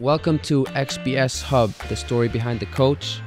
[0.00, 3.20] Welcome to XPS Hub, the story behind the coach.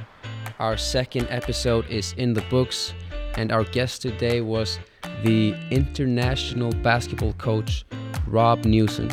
[0.58, 2.92] Our second episode is in the books,
[3.36, 4.78] and our guest today was
[5.24, 7.86] the international basketball coach,
[8.26, 9.10] Rob Newson.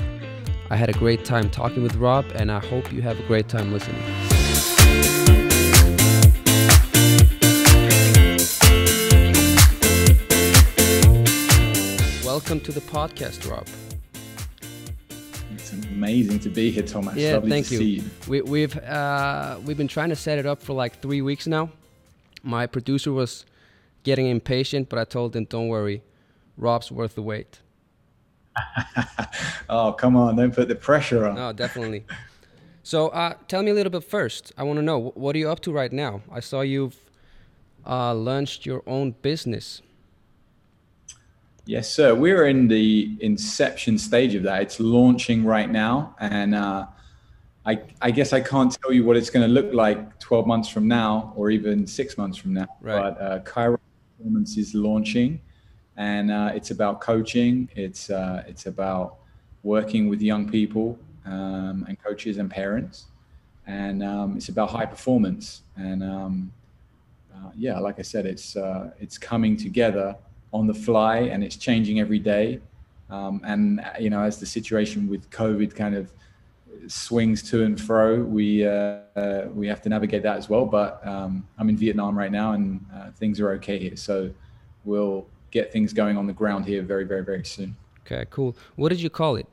[0.70, 3.48] I had a great time talking with Rob, and I hope you have a great
[3.48, 4.04] time listening.
[12.26, 13.66] Welcome to the podcast, Rob.
[15.96, 17.16] Amazing to be here, Thomas.
[17.16, 17.77] Yeah, Lovely thank you.
[17.77, 18.04] see you.
[18.27, 21.70] We, we've uh, we've been trying to set it up for like three weeks now.
[22.44, 23.45] My producer was
[24.04, 26.04] getting impatient, but I told him, "Don't worry,
[26.58, 27.59] Rob's worth the wait."
[29.68, 31.35] Oh, come on, don't put the pressure on.
[31.35, 32.05] No, definitely.
[32.84, 34.52] so, uh, tell me a little bit first.
[34.59, 36.21] I want to know what are you up to right now.
[36.32, 36.96] I saw you've
[37.85, 39.82] uh, launched your own business.
[41.68, 42.14] Yes, sir.
[42.14, 44.62] We're in the inception stage of that.
[44.62, 46.86] It's launching right now, and uh,
[47.66, 50.70] I, I guess I can't tell you what it's going to look like 12 months
[50.70, 52.68] from now, or even six months from now.
[52.82, 53.02] Right.
[53.02, 53.80] But uh, Kairos
[54.18, 55.41] Performance is launching,
[55.98, 57.68] and uh, it's about coaching.
[57.76, 59.18] It's uh, it's about
[59.63, 63.05] working with young people um, and coaches and parents,
[63.66, 65.63] and um, it's about high performance.
[65.75, 66.53] And um,
[67.34, 70.16] uh, yeah, like I said, it's uh, it's coming together
[70.56, 72.59] on the fly, and it's changing every day.
[73.09, 76.11] Um, and uh, you know, as the situation with COVID kind of
[76.88, 80.66] swings to and fro, we uh, uh, we have to navigate that as well.
[80.66, 83.97] But um, I'm in Vietnam right now, and uh, things are okay here.
[83.97, 84.31] So
[84.85, 87.75] we'll get things going on the ground here very, very, very soon.
[88.06, 88.56] Okay, cool.
[88.75, 89.47] What did you call it?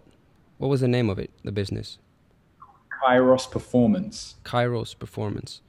[0.59, 1.31] What was the name of it?
[1.43, 1.99] The business?
[3.03, 4.37] Kairos Performance.
[4.45, 5.61] Kairos Performance.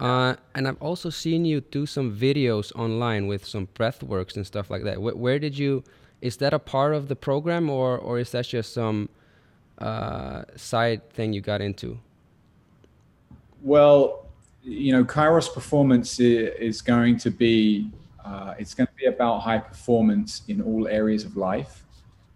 [0.00, 4.46] Uh, and I've also seen you do some videos online with some breath works and
[4.46, 4.96] stuff like that.
[4.96, 5.84] Wh- where did you?
[6.22, 9.10] Is that a part of the program, or or is that just some
[9.78, 11.98] uh, side thing you got into?
[13.62, 14.26] Well,
[14.62, 17.90] you know, Kairos Performance is going to be
[18.24, 21.84] uh, it's going to be about high performance in all areas of life.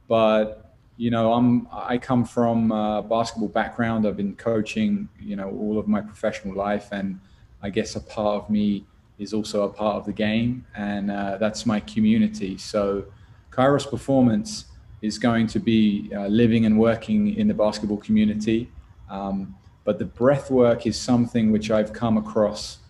[0.06, 4.06] But you know, I'm I come from a basketball background.
[4.06, 7.20] I've been coaching, you know, all of my professional life, and
[7.64, 8.84] I guess a part of me
[9.18, 12.58] is also a part of the game, and uh, that's my community.
[12.58, 13.06] So,
[13.50, 14.66] Kairos Performance
[15.00, 18.70] is going to be uh, living and working in the basketball community.
[19.08, 22.80] Um, but the breath work is something which I've come across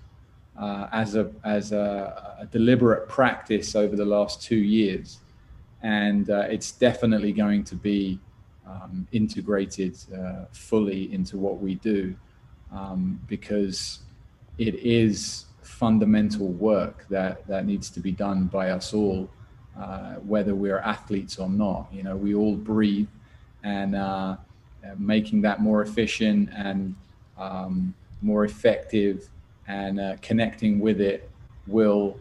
[0.59, 5.21] uh, as a as a, a deliberate practice over the last two years,
[5.83, 8.19] and uh, it's definitely going to be
[8.67, 12.17] um, integrated uh, fully into what we do
[12.73, 14.01] um, because
[14.59, 19.29] it is fundamental work that that needs to be done by us all,
[19.79, 21.89] uh, whether we're athletes or not.
[21.93, 23.09] You know, we all breathe,
[23.63, 24.37] and uh,
[24.85, 26.95] uh, making that more efficient and
[27.39, 29.29] um, more effective
[29.67, 31.31] and uh, connecting with it
[31.67, 32.19] will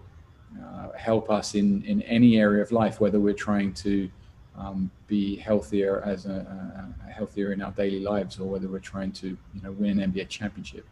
[0.61, 4.09] uh, help us in, in any area of life, whether we're trying to
[4.57, 9.11] um, be healthier as a, a, healthier in our daily lives or whether we're trying
[9.11, 10.85] to you know win an NBA championship.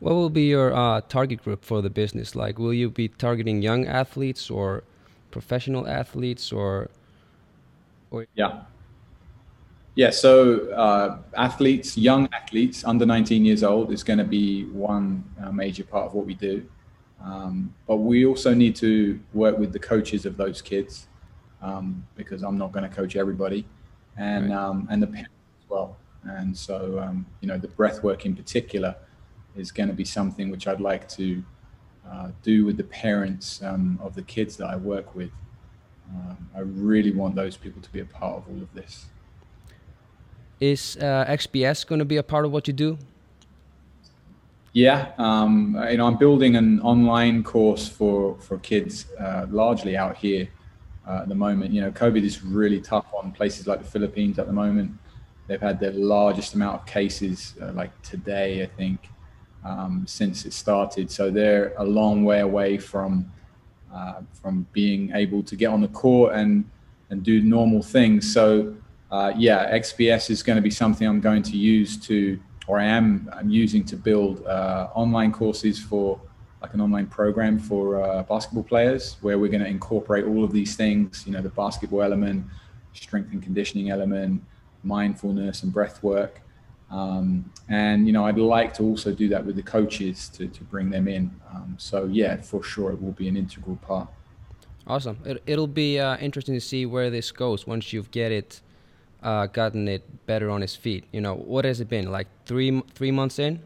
[0.00, 2.34] What will be your uh, target group for the business?
[2.34, 4.82] Like, will you be targeting young athletes or
[5.30, 6.88] professional athletes, or
[8.34, 8.62] Yeah.
[9.94, 15.22] Yeah, so uh, athletes, young athletes under 19 years old is going to be one
[15.42, 16.64] uh, major part of what we do.
[17.22, 21.08] Um, but we also need to work with the coaches of those kids
[21.60, 23.66] um, because I'm not going to coach everybody,
[24.16, 24.56] and Right.
[24.56, 25.96] um, and the parents as well.
[26.24, 28.94] And so um, you know the breath work in particular
[29.56, 31.42] is going to be something which I'd like to
[32.10, 35.30] uh, do with the parents um, of the kids that I work with.
[36.12, 39.06] Um, I really want those people to be a part of all of this.
[40.60, 42.98] is uh, XPS going to be a part of what you do?
[44.72, 50.16] Yeah, um, you know, I'm building an online course for for kids, uh, largely out
[50.16, 50.48] here
[51.08, 51.72] uh, at the moment.
[51.72, 54.92] You know, COVID is really tough on places like the Philippines at the moment.
[55.48, 59.08] They've had their largest amount of cases, uh, like today, I think,
[59.64, 61.10] um, since it started.
[61.10, 63.30] So they're a long way away from
[63.92, 66.64] uh, from being able to get on the court and
[67.10, 68.32] and do normal things.
[68.32, 68.74] So
[69.10, 72.84] uh, yeah, XPS is going to be something I'm going to use to, or I
[72.84, 76.20] am I'm using to build uh, online courses for
[76.62, 80.52] like an online program for uh, basketball players, where we're going to incorporate all of
[80.52, 81.24] these things.
[81.26, 82.44] You know, the basketball element,
[82.92, 84.42] strength and conditioning element,
[84.84, 86.42] mindfulness and breath work.
[86.90, 90.64] Um, and you know, I'd like to also do that with the coaches to, to
[90.64, 91.30] bring them in.
[91.54, 94.08] Um, so yeah, for sure, it will be an integral part.
[94.86, 95.18] Awesome.
[95.24, 98.60] It, it'll be uh, interesting to see where this goes once you've get it
[99.22, 101.04] uh, gotten it better on his feet?
[101.12, 103.60] You know, what has it been like three three months in?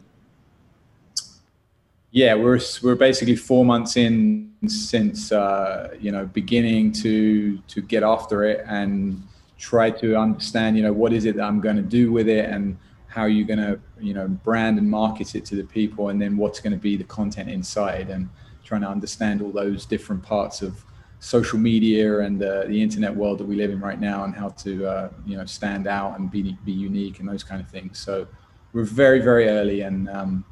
[2.11, 8.03] Yeah, we're we're basically four months in since uh, you know beginning to to get
[8.03, 9.21] after it and
[9.57, 12.49] try to understand you know what is it that I'm going to do with it
[12.49, 12.77] and
[13.15, 16.21] how are you're going to you know brand and market it to the people and
[16.21, 18.29] then what's going to be the content inside and
[18.65, 20.83] trying to understand all those different parts of
[21.19, 24.49] social media and uh, the internet world that we live in right now and how
[24.49, 27.97] to uh, you know stand out and be be unique and those kind of things.
[27.97, 28.27] So
[28.73, 30.43] we're very very early and um,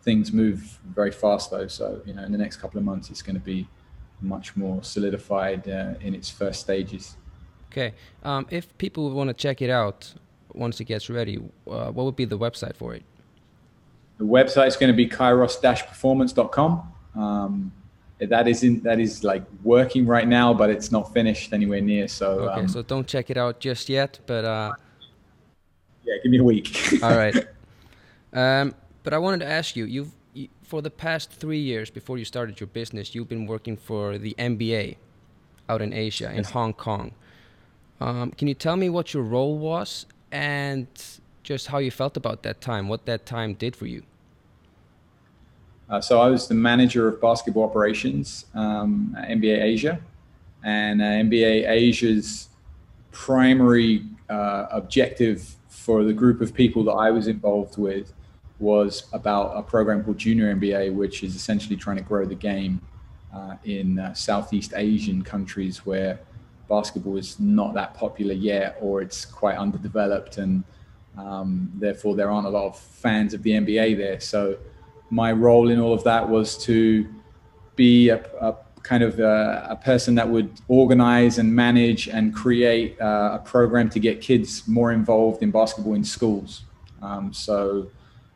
[0.00, 1.68] things move very fast though.
[1.68, 3.68] So you know in the next couple of months it's going to be
[4.22, 7.16] much more solidified uh, in its first stages.
[7.70, 7.92] Okay.
[8.22, 10.14] Um, if people want to check it out
[10.56, 11.38] once it gets ready,
[11.70, 13.02] uh, what would be the website for it?
[14.18, 16.92] The website is going to be kairos-performance.com.
[17.14, 17.72] Um,
[18.18, 22.08] that is in, that is like working right now, but it's not finished anywhere near.
[22.08, 24.72] So okay, um, so don't check it out just yet, but uh,
[26.04, 26.98] yeah, give me a week.
[27.02, 27.46] all right.
[28.32, 32.16] Um, but I wanted to ask you, you've you, for the past three years before
[32.16, 34.96] you started your business, you've been working for the NBA
[35.68, 36.50] out in Asia, in yes.
[36.50, 37.12] Hong Kong.
[38.00, 40.86] Um, can you tell me what your role was and
[41.42, 44.02] just how you felt about that time, what that time did for you.
[45.88, 50.00] Uh, so I was the manager of basketball operations um, at NBA Asia,
[50.64, 52.48] and uh, NBA Asia's
[53.12, 58.12] primary uh, objective for the group of people that I was involved with
[58.58, 62.80] was about a program called Junior NBA, which is essentially trying to grow the game
[63.32, 66.18] uh, in uh, Southeast Asian countries where
[66.68, 70.64] basketball is not that popular yet, or it's quite underdeveloped, and
[71.16, 74.20] um, therefore there aren't a lot of fans of the NBA there.
[74.20, 74.58] So
[75.10, 77.06] my role in all of that was to
[77.76, 83.00] be a, a kind of a, a, person that would organize and manage and create
[83.00, 86.62] uh, a program to get kids more involved in basketball in schools.
[87.02, 87.88] Um, so,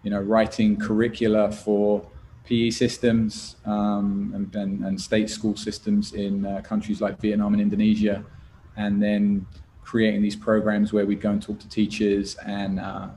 [0.02, 2.04] you know, writing curricula for
[2.44, 7.62] PE systems um, and, and, and, state school systems in uh, countries like Vietnam and
[7.62, 8.24] Indonesia,
[8.76, 9.46] and then
[9.82, 13.08] creating these programs where we'd go and talk to teachers and uh,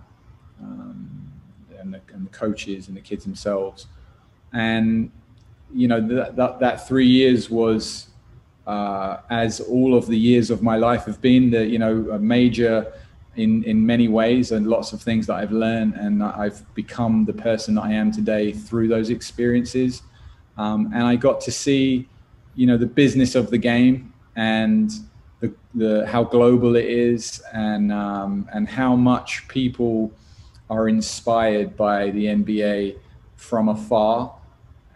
[0.61, 1.31] um,
[1.79, 3.87] and, the, and, the, coaches and the kids themselves.
[4.53, 5.11] And
[5.73, 8.07] you know that that, that three years was
[8.67, 12.19] uh, as all of the years of my life have been the you know a
[12.19, 12.93] major
[13.35, 17.33] in in many ways and lots of things that I've learned and I've become the
[17.33, 20.03] person that I am today through those experiences.
[20.57, 22.07] Um, and I got to see
[22.55, 24.91] you know the business of the game and
[25.39, 30.11] the, the how global it is and um, and how much people
[30.69, 32.97] are inspired by the NBA
[33.35, 34.33] from afar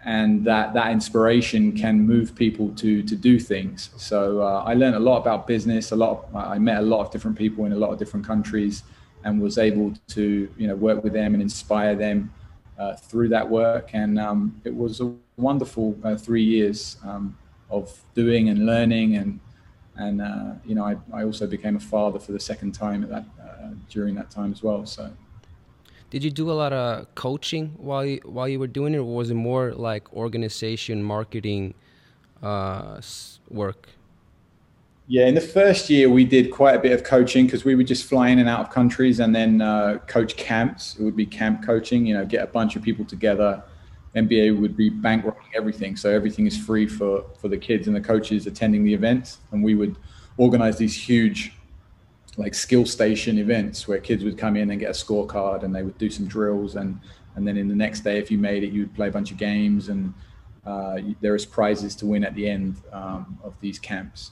[0.07, 3.89] and that that inspiration can move people to to do things.
[3.97, 5.91] So uh, I learned a lot about business.
[5.91, 6.11] A lot.
[6.11, 8.83] Of, I met a lot of different people in a lot of different countries,
[9.25, 12.33] and was able to you know work with them and inspire them
[12.79, 13.89] uh, through that work.
[13.91, 17.37] And um, it was a wonderful uh, three years um,
[17.69, 19.39] of doing and learning and.
[19.99, 23.09] And uh, you know, I, I also became a father for the second time at
[23.09, 24.85] that uh, during that time as well.
[24.85, 25.11] So
[26.09, 29.03] did you do a lot of coaching while you, while you were doing it, or
[29.03, 31.73] was it more like organization, marketing
[32.41, 33.01] uh,
[33.49, 33.89] work?
[35.09, 37.87] Yeah, in the first year we did quite a bit of coaching because we would
[37.87, 40.97] just fly in and out of countries and then uh, coach camps.
[40.99, 42.05] It would be camp coaching.
[42.05, 43.63] You know, get a bunch of people together.
[44.15, 48.01] NBA would be bankrolling everything, so everything is free for for the kids and the
[48.01, 49.95] coaches attending the events, and we would
[50.37, 51.53] organize these huge
[52.37, 55.83] like skill station events where kids would come in and get a scorecard and they
[55.83, 56.99] would do some drills and
[57.35, 59.37] and then in the next day if you made it you'd play a bunch of
[59.37, 60.13] games and
[60.65, 64.31] uh, there is prizes to win at the end um, of these camps.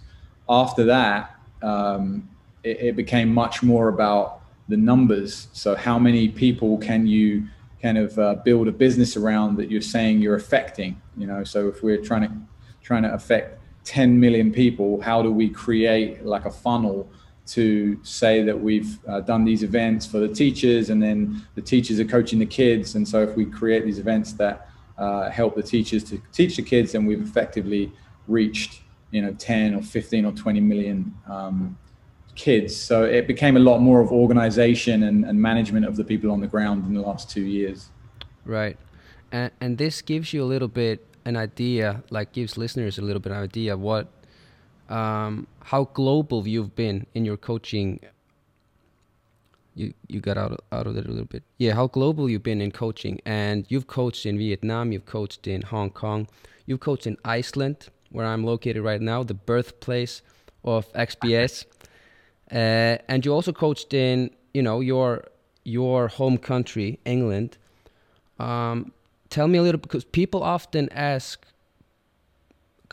[0.50, 2.30] After that um,
[2.64, 5.48] it, it, became much more about the numbers.
[5.54, 7.48] So how many people can you
[7.82, 11.02] kind of uh, build a business around that you're saying you're affecting?
[11.18, 12.32] You know so if we're trying to
[12.84, 17.08] trying to affect 10 million people how do we create like a funnel
[17.48, 22.00] to say that we've uh, done these events for the teachers and then the teachers
[22.00, 22.96] are coaching the kids.
[22.96, 26.62] And so if we create these events that uh, help the teachers to teach the
[26.62, 27.92] kids then we've effectively
[28.28, 31.78] reached you know 10 or 15 or 20 million um,
[32.36, 32.75] kids.
[32.75, 36.42] So it became a lot more of organization and, and management of the people on
[36.42, 37.90] the ground in the last two years.
[38.44, 38.78] Right.
[39.32, 43.20] And, and this gives you a little bit an idea like gives listeners a little
[43.20, 44.08] bit of idea what
[44.89, 48.00] um, how global you've been in your coaching.
[49.75, 51.44] You you got out of, out of it a little bit.
[51.58, 55.63] Yeah, how global you've been in coaching, and you've coached in Vietnam, you've coached in
[55.63, 56.27] Hong Kong,
[56.65, 60.22] you've coached in Iceland, where I'm located right now, the birthplace
[60.63, 61.65] of XPS.
[62.51, 62.56] uh,
[63.08, 65.25] and you also coached in you know your
[65.65, 67.58] your home country, England.
[68.39, 68.92] Um,
[69.30, 71.46] tell me a little because people often ask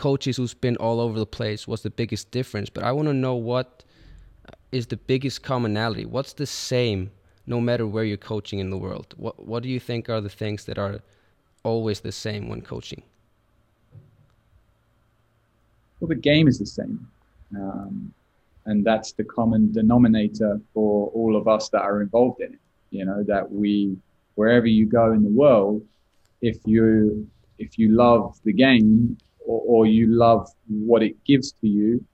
[0.03, 3.15] coaches who's been all over the place what's the biggest difference, but I want to
[3.15, 3.85] know what
[4.73, 6.07] is the biggest commonality.
[6.17, 7.01] What's the same
[7.47, 9.09] no matter where you're coaching in the world?
[9.17, 10.95] What what do you think are the things that are
[11.63, 13.03] always the same when coaching?
[15.99, 16.97] Well, the game is the same.
[17.63, 18.13] Um,
[18.67, 22.63] and that's the common denominator for all of us that are involved in it.
[22.91, 23.97] You know, that we,
[24.35, 25.83] wherever you go in the world,
[26.51, 26.85] if you,
[27.65, 32.05] if you love the game or, or you love what it gives to you,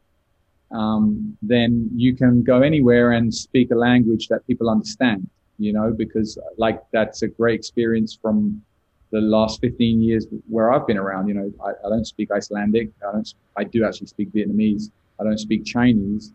[0.71, 5.91] um, then you can go anywhere and speak a language that people understand, you know,
[5.91, 8.63] because like that's a great experience from
[9.11, 11.29] the last 15 years where I've been around.
[11.29, 12.91] You know, I, I don't speak Icelandic.
[13.07, 14.91] I don't, I do actually speak Vietnamese.
[15.19, 16.33] I don't speak Chinese.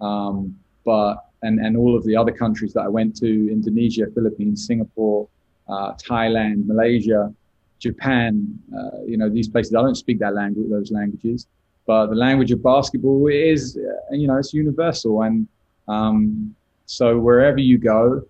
[0.00, 4.66] Um, but, and, and all of the other countries that I went to, Indonesia, Philippines,
[4.66, 5.28] Singapore,
[5.68, 7.32] uh, Thailand, Malaysia,
[7.78, 11.46] Japan, uh, you know, these places, I don't speak that language, those languages,
[11.86, 15.22] but the language of basketball is, uh, you know, it's universal.
[15.22, 15.46] And,
[15.88, 16.54] um,
[16.86, 18.22] so wherever you go,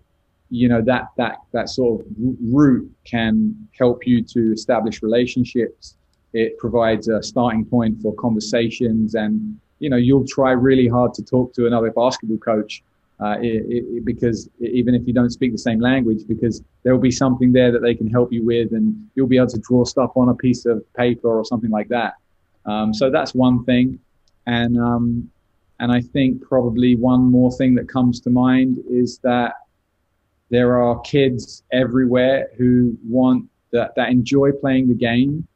[0.49, 2.07] you know, that, that, that sort of
[2.41, 5.95] route can help you to establish relationships.
[6.33, 11.23] It provides a starting point for conversations and, you know, you'll try really hard to
[11.23, 12.83] talk to another basketball coach
[13.19, 17.01] uh, it, it, because even if you don't speak the same language, because there will
[17.01, 19.83] be something there that they can help you with, and you'll be able to draw
[19.83, 22.13] stuff on a piece of paper or something like that.
[22.65, 23.99] Um, so that's one thing,
[24.45, 25.29] and um,
[25.79, 29.53] and I think probably one more thing that comes to mind is that
[30.49, 35.47] there are kids everywhere who want that that enjoy playing the game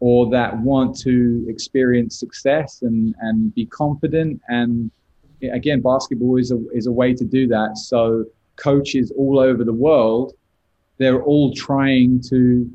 [0.00, 4.40] or that want to experience success and, and be confident.
[4.48, 4.90] And
[5.52, 7.76] again, basketball is a, is a way to do that.
[7.76, 8.24] So
[8.56, 10.34] coaches all over the world,
[10.98, 12.70] they're all trying to,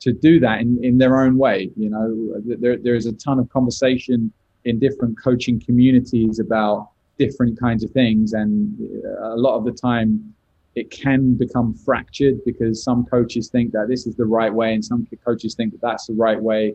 [0.00, 1.70] to do that in, in their own way.
[1.76, 4.32] You know, there, there's a ton of conversation
[4.64, 8.32] in different coaching communities about different kinds of things.
[8.32, 8.78] And
[9.22, 10.34] a lot of the time,
[10.76, 14.84] it can become fractured because some coaches think that this is the right way and
[14.84, 16.74] some coaches think that that's the right way.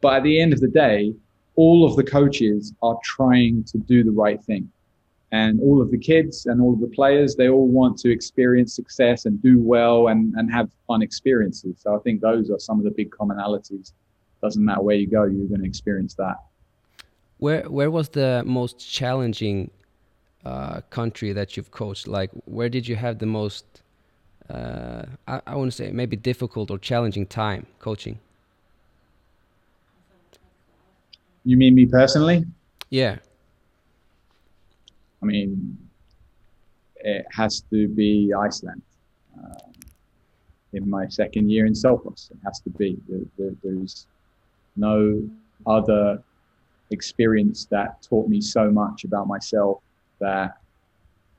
[0.00, 1.14] But at the end of the day,
[1.56, 4.70] all of the coaches are trying to do the right thing.
[5.32, 8.74] And all of the kids and all of the players, they all want to experience
[8.74, 11.74] success and do well and, and have fun experiences.
[11.80, 13.92] So I think those are some of the big commonalities.
[14.42, 16.36] Doesn't matter where you go, you're going to experience that.
[17.38, 19.70] Where where was the most challenging
[20.44, 22.06] uh, country that you've coached?
[22.06, 23.64] Like, where did you have the most,
[24.48, 28.20] uh, I, I want to say, maybe difficult or challenging time coaching?
[31.44, 32.44] You mean me personally?
[32.90, 33.16] Yeah.
[35.22, 35.78] I mean,
[36.96, 38.82] it has to be Iceland.
[39.38, 39.72] Um,
[40.72, 42.98] in my second year in Selfoss, it has to be.
[43.08, 44.06] There, there, there's
[44.76, 45.22] no
[45.66, 46.22] other
[46.90, 49.82] experience that taught me so much about myself
[50.20, 50.58] that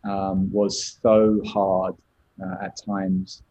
[0.03, 1.95] um, was so hard
[2.43, 3.41] uh, at times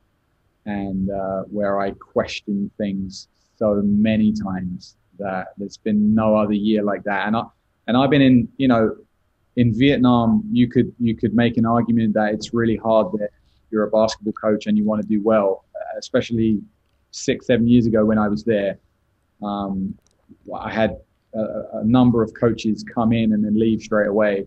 [0.67, 6.83] and uh, where I questioned things so many times that there's been no other year
[6.83, 7.27] like that.
[7.27, 7.43] And I,
[7.87, 8.97] and I've been in, you know,
[9.57, 13.31] in Vietnam, you could, you could make an argument that it's really hard that
[13.71, 15.65] you're a basketball coach and you want to do well,
[15.99, 16.61] especially
[17.11, 18.79] six, seven years ago when I was there.
[19.43, 19.97] Um,
[20.55, 20.99] I had
[21.35, 24.47] a, a number of coaches come in and then leave straight away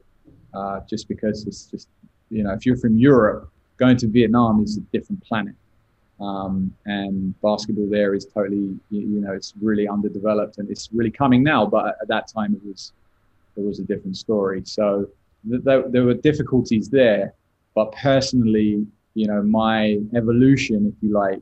[0.54, 1.88] uh, just because it's just,
[2.30, 5.56] you know, if you're from Europe, going to Vietnam is a different planet.
[6.20, 11.12] Um, and basketball there is totally, you, you, know, it's really underdeveloped and it's really
[11.12, 11.66] coming now.
[11.66, 12.94] But at that time, it was,
[13.56, 14.64] it was a different story.
[14.66, 15.08] So
[15.50, 17.34] th- th- there were difficulties there.
[17.76, 21.42] But personally, you know, my evolution, if you like,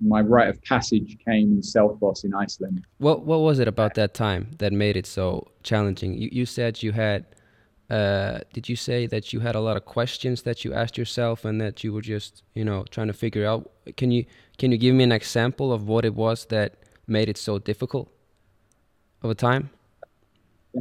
[0.00, 2.84] my rite of passage came in Selfoss in Iceland.
[2.98, 6.18] What what was it about that time that made it so challenging?
[6.18, 7.24] You you said you had
[7.90, 11.44] uh, did you say that you had a lot of questions that you asked yourself
[11.44, 13.70] and that you were just you know trying to figure out?
[13.96, 14.24] Can you
[14.58, 16.74] can you give me an example of what it was that
[17.06, 18.08] made it so difficult
[19.22, 19.70] over time?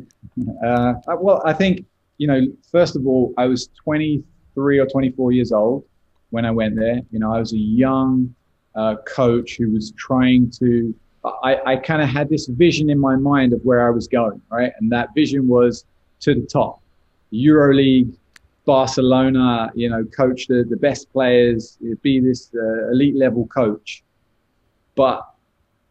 [0.65, 1.86] Uh, well i think
[2.17, 2.39] you know
[2.72, 5.84] first of all i was 23 or 24 years old
[6.29, 7.01] when i went there.
[7.12, 8.34] You know i was a young
[8.75, 10.96] uh, coach who was trying to
[11.43, 14.41] i, I kind of had this vision in my mind of where i was going
[14.50, 14.72] right?
[14.79, 15.84] And that vision was
[16.22, 16.80] to the top
[17.33, 18.15] EuroLeague,
[18.65, 24.03] Barcelona, you know, coach the, the best players, be this uh, elite level coach.
[24.95, 25.25] But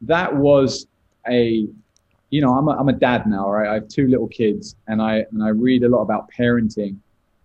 [0.02, 0.87] that was
[1.28, 1.66] a
[2.30, 3.68] you know, I'm a, I'm a dad now, right?
[3.68, 6.97] I have two little kids, and I and I read a lot about parenting,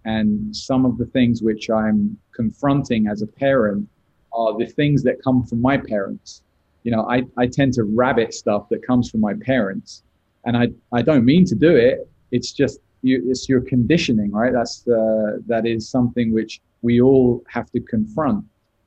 [0.06, 3.90] and some of the things which I'm confronting as a parent
[4.32, 6.44] are the things that come from my parents.
[6.84, 10.04] You know, I, I tend to rabbit stuff that comes from my parents,
[10.46, 12.08] and I, I don't mean to do it.
[12.32, 14.52] It's just you, it's your conditioning, right?
[14.52, 18.46] That's uh, that is something which we all have to confront.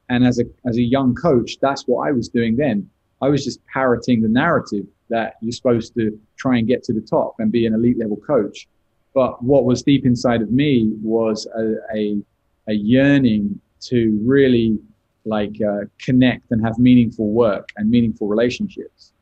[0.09, 2.89] And as a as a young coach, that's what I was doing then.
[3.21, 7.01] I was just parroting the narrative that you're supposed to try and get to the
[7.01, 8.69] top and be an elite level coach.
[9.15, 12.23] But what was deep inside of me was a, a,
[12.69, 14.79] a yearning to really
[15.25, 19.13] like uh, connect and have meaningful work and meaningful relationships.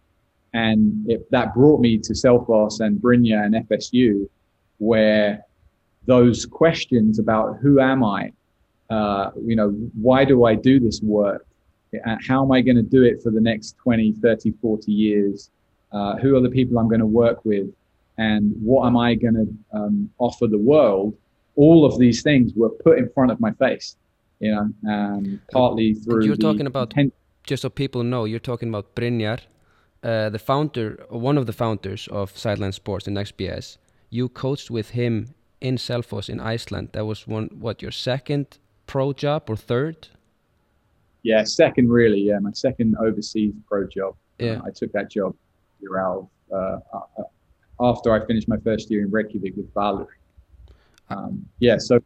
[0.52, 4.28] And it, that brought me to Selfoss and Brynjar and FSU,
[4.78, 5.44] where
[6.06, 8.32] those questions about who am I,
[8.90, 11.46] uh, you know, why do I do this work?
[12.04, 15.50] How am I going to do it for the next 20, 30, 40 years?
[15.92, 17.68] Uh, who are the people I'm going to work with?
[18.18, 21.16] And what am I going to um, offer the world?
[21.54, 23.96] All of these things were put in front of my face,
[24.40, 26.24] you know, um, partly through.
[26.24, 26.92] you're talking about,
[27.44, 29.40] just so people know, you're talking about Brynjar,
[30.02, 33.78] uh, the founder, one of the founders of Sideline Sports in XPS.
[34.10, 36.90] You coached with him in Selfoss in Iceland.
[36.92, 40.08] That was one, what, your second pro job or third?
[41.22, 42.20] Yeah, second really.
[42.20, 44.14] Yeah, my second overseas pro job.
[44.38, 45.34] Yeah, uh, I took that job
[45.80, 47.22] year out uh, uh,
[47.80, 50.06] after I finished my first year in Reykjavik with Valur.
[51.10, 52.00] Um, yeah, so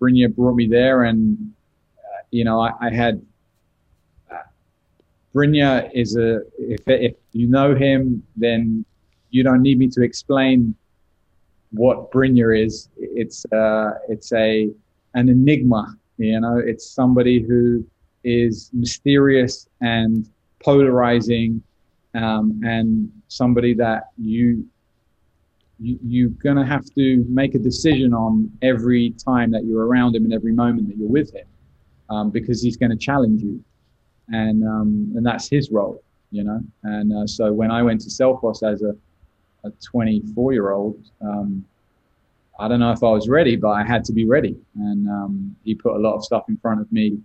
[0.00, 1.52] Brynjar brought me there, and
[1.98, 3.20] uh, you know I, I had.
[4.30, 4.38] Uh,
[5.34, 8.84] Brynjar is a if if you know him, then
[9.30, 10.74] you don't need me to explain
[11.74, 12.88] what Brynjar is.
[12.96, 14.70] It's uh, it's a
[15.14, 17.84] an enigma you know, it's somebody who
[18.22, 20.28] is mysterious and
[20.62, 21.62] polarizing,
[22.14, 24.66] um, and somebody that you,
[25.80, 30.24] you you're gonna have to make a decision on every time that you're around him
[30.24, 31.46] and every moment that you're with him,
[32.10, 33.62] um, because he's going to challenge you,
[34.28, 36.00] and um, and that's his role,
[36.30, 36.60] you know.
[36.84, 38.94] And uh, so when I went to Selfoss as a
[39.64, 41.64] a 24 year old, um,
[42.58, 44.56] I don't know if I was ready, but I had to be ready.
[44.76, 47.18] And um, he put a lot of stuff in front of me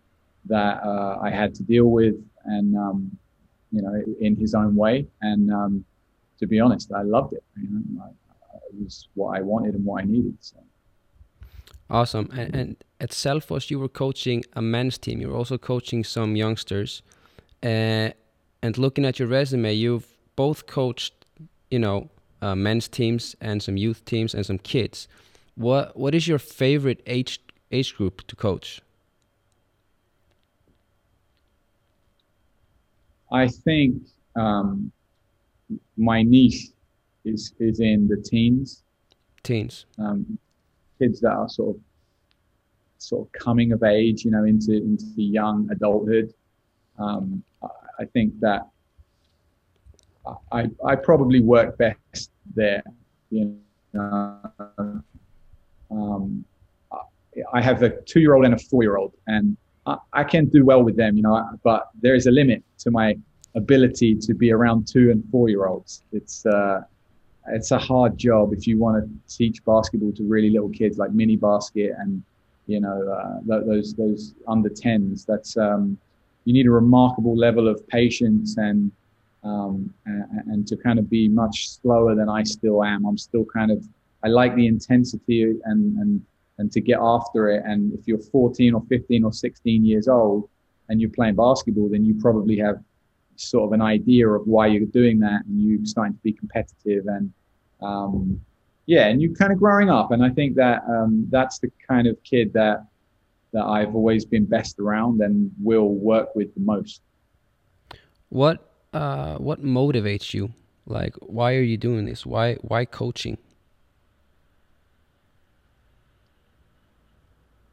[0.45, 3.17] that uh, I had to deal with, and um,
[3.71, 5.08] you know, in his own way.
[5.21, 5.86] And um,
[6.39, 7.43] to be honest, I loved it.
[7.62, 8.10] You know, I,
[8.69, 10.36] it was what I wanted and what I needed.
[10.39, 10.58] So.
[11.89, 12.30] Awesome.
[12.32, 15.21] And, and at Selfoss, you were coaching a men's team.
[15.21, 17.02] You were also coaching some youngsters.
[17.63, 18.12] Uh,
[18.62, 21.13] and looking at your resume, you've both coached,
[21.71, 22.10] you know,
[22.41, 25.08] uh, men's teams and some youth teams and some kids.
[25.56, 28.82] What what is your favorite age age group to coach?
[33.32, 34.02] I think
[34.36, 34.91] um,
[35.97, 36.69] my niche
[37.25, 38.84] is is in the teens.
[39.43, 39.86] Teens.
[39.97, 40.38] Um,
[40.97, 41.82] kids that are sort of
[42.97, 46.34] sort of coming of age, you know, into into young adulthood.
[46.97, 47.43] Um,
[47.99, 48.67] I think that
[50.51, 52.84] I, I probably work best there.
[53.29, 53.58] You
[53.93, 54.51] know,
[55.91, 56.45] um,
[57.53, 59.55] I have a two-year-old and a four-year-old, and
[59.86, 61.15] I, I, can do well with them.
[61.15, 63.15] You know, but there is a limit to my
[63.55, 66.03] ability to be around two and four-year-olds.
[66.12, 66.82] It's uh,
[67.47, 71.12] it's a hard job if you want to teach basketball to really little kids like
[71.12, 72.21] mini basket and
[72.67, 75.25] you know uh, those those under tens.
[75.25, 75.97] That's um,
[76.45, 78.91] you need a remarkable level of patience and
[79.43, 83.06] um, and, and, to kind of be much slower than I still am.
[83.06, 83.88] I'm still kind of
[84.23, 86.25] I like the intensity and and
[86.58, 87.63] and to get after it.
[87.65, 90.49] And if you're 14 or 15 or 16 years old
[90.89, 92.84] and you're playing basketball, then you probably have
[93.38, 97.06] sort of an idea of why you're doing that, and you're starting to be competitive
[97.08, 97.32] and
[97.82, 98.41] um,
[98.86, 100.12] yeah, and you're kind of growing up.
[100.12, 102.86] And I think that um, that's the kind of kid that
[103.54, 107.02] that I've always been best around and will work with the most.
[108.30, 110.54] What uh, what motivates you?
[110.86, 112.25] Like, why are you doing this?
[112.25, 113.38] Why why coaching?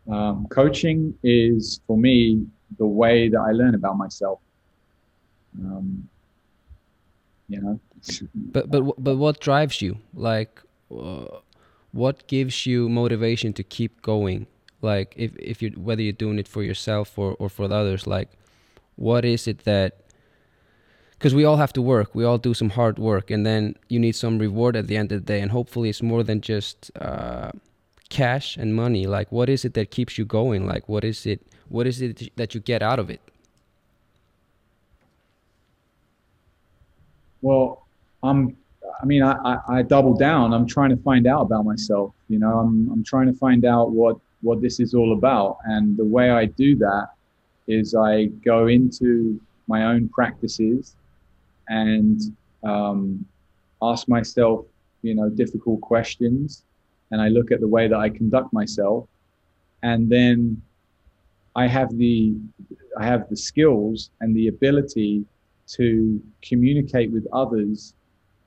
[0.08, 2.46] Um, coaching is for me
[2.78, 4.40] the way that I learn about myself.
[5.58, 6.08] Um,
[7.48, 7.80] you know.
[8.34, 9.98] but but but what drives you?
[10.14, 11.26] Like, uh,
[11.92, 14.46] what gives you motivation to keep going?
[14.82, 18.28] Like, if if you whether you're doing it for yourself or or for others, like,
[18.96, 20.05] what is it that
[21.18, 23.98] because we all have to work we all do some hard work and then you
[23.98, 26.90] need some reward at the end of the day and hopefully it's more than just
[27.00, 27.50] uh,
[28.08, 31.40] cash and money like what is it that keeps you going like what is it
[31.68, 33.20] what is it that you get out of it
[37.42, 37.86] well
[38.22, 38.56] i'm
[39.00, 40.52] I mean, I, I, I double down.
[40.52, 42.14] I'm trying to find out about myself.
[42.28, 45.58] You know, I'm, I'm trying to find out what, what this is all about.
[45.64, 47.08] And the way I do that
[47.66, 50.96] is I go into my own practices
[51.68, 52.20] and
[52.64, 53.24] um,
[53.82, 54.66] ask myself,
[55.02, 56.64] you know, difficult questions.
[57.10, 59.08] And I look at the way that I conduct myself.
[59.82, 60.60] And then
[61.54, 62.34] I have the,
[62.98, 65.24] I have the skills and the ability
[65.68, 67.94] to communicate with others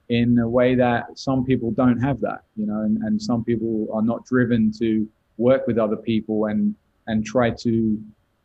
[0.10, 3.88] in a way that some people don't have that, you know, and, and some people
[3.94, 6.76] are not driven to work with other people and,
[7.08, 8.02] and try to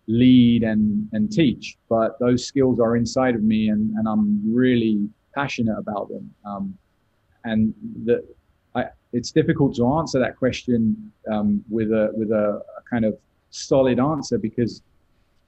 [0.07, 1.77] lead and, and teach.
[1.88, 6.35] But those skills are inside of me and, and I'm really passionate about them.
[6.45, 6.79] Um,
[7.45, 8.25] and the,
[8.75, 13.17] I, it's difficult to answer that question um, with a with a, a kind of
[13.51, 14.83] solid answer because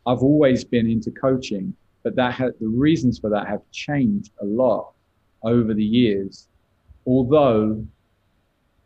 [0.07, 4.45] I've always been into coaching, but that ha- the reasons for that have changed a
[4.45, 4.93] lot
[5.43, 6.49] over the years.
[7.07, 7.85] Although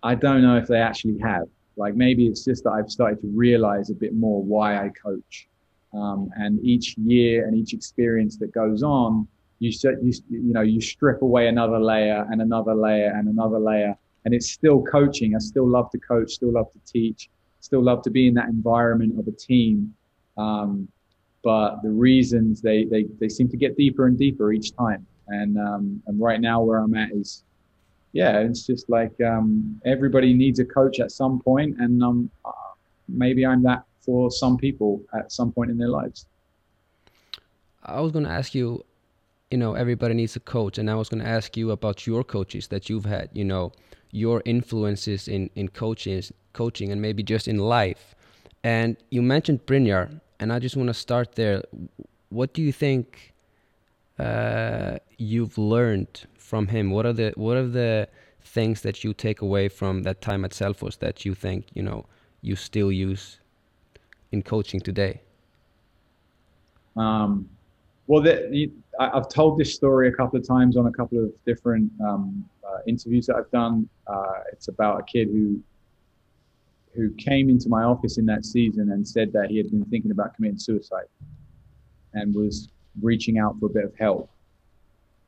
[0.03, 1.47] I don't know if they actually have.
[1.77, 5.49] Like maybe it's just that I've started to realize a bit more why I coach.
[5.93, 9.27] Um, and each year and each experience that goes on,
[9.59, 9.71] you,
[10.03, 13.97] you, you know, you strip away another layer and another layer and another layer.
[14.25, 15.35] And it's still coaching.
[15.35, 17.29] I still love to coach, still love to teach,
[17.61, 19.95] still love to be in that environment of a team.
[20.37, 20.89] Um,
[21.43, 25.07] but the reasons they, they, they seem to get deeper and deeper each time.
[25.29, 27.45] And, um, and right now where I'm at is,
[28.13, 32.51] yeah, it's just like, um, everybody needs a coach at some point and, um, uh,
[33.09, 36.27] maybe I'm that for some people at some point in their lives.
[37.83, 38.85] I was going to ask you,
[39.51, 42.23] you know, everybody needs a coach, and I was going to ask you about your
[42.23, 43.73] coaches that you've had, you know,
[44.13, 48.15] your influences in in coaches, coaching, and maybe just in life.
[48.63, 51.63] And you mentioned Brynjar, and I just want to start there.
[52.29, 53.33] What do you think
[54.19, 56.91] uh, you've learned from him?
[56.91, 58.09] What are the what are the
[58.43, 62.07] things that you take away from that time at Selfoss that you think you know
[62.43, 63.40] you still use
[64.33, 65.21] in coaching today?
[66.97, 67.49] Um,
[68.07, 71.33] well, the, I, have told this story a couple of times on a couple of
[71.47, 73.89] different um, uh, interviews that I've done.
[74.07, 75.63] Uh, it's about a kid who
[76.95, 80.11] who came into my office in that season and said that he had been thinking
[80.11, 81.05] about committing suicide
[82.15, 82.69] and was
[83.01, 84.29] reaching out for a bit of help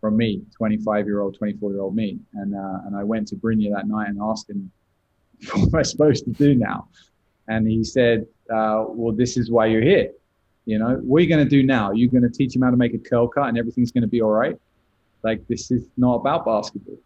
[0.00, 2.18] from me, 25 year old, 24 year old me.
[2.34, 4.70] And, uh, and I went to Brynjar that night and asked him,
[5.52, 6.88] what am I supposed to do now?
[7.48, 10.10] And he said, uh, well, this is why you're here.
[10.64, 11.90] You know, what are you going to do now?
[11.92, 14.08] You're going to teach him how to make a curl cut and everything's going to
[14.08, 14.56] be all right.
[15.22, 16.98] Like this is not about basketball.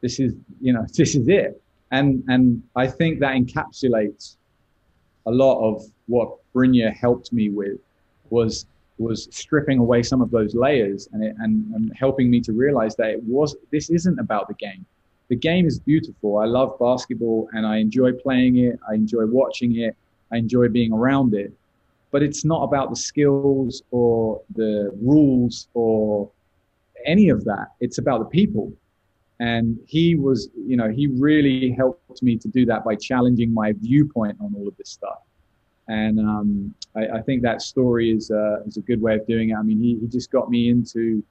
[0.00, 1.60] This is, you know, this is it.
[1.92, 4.36] And, and I think that encapsulates
[5.26, 7.78] a lot of what Brynjar helped me with
[8.30, 8.66] was,
[8.98, 12.96] was stripping away some of those layers and, it, and, and helping me to realize
[12.96, 14.84] that it was, this isn't about the game
[15.32, 16.36] the game is beautiful.
[16.36, 18.78] I love basketball and I enjoy playing it.
[18.86, 19.96] I enjoy watching it.
[20.30, 21.50] I enjoy being around it.
[22.10, 26.30] But it's not about the skills or the rules or
[27.06, 27.68] any of that.
[27.80, 28.74] It's about the people.
[29.40, 33.72] And he was, you know, he really helped me to do that by challenging my
[33.72, 35.20] viewpoint on all of this stuff.
[35.88, 39.48] And um, I, I, think that story is, uh, is a good way of doing
[39.48, 39.54] it.
[39.54, 41.24] I mean, he, he just got me into